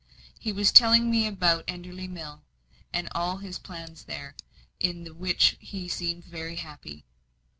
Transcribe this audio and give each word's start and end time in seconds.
He 0.39 0.51
was 0.51 0.71
telling 0.71 1.11
me 1.11 1.27
about 1.27 1.63
Enderley 1.67 2.07
Mill, 2.07 2.41
and 2.91 3.07
all 3.13 3.37
his 3.37 3.59
plans 3.59 4.05
there, 4.05 4.33
in 4.79 5.03
the 5.03 5.13
which 5.13 5.57
he 5.59 5.87
seemed 5.87 6.25
very 6.25 6.55
happy. 6.55 7.05